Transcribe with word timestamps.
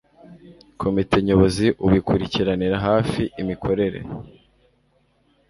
komite 0.81 1.15
nyobozi 1.27 1.65
ubu 1.83 1.93
ikurikiranira 2.01 2.77
hafi 2.87 3.21
imikorere 3.41 3.99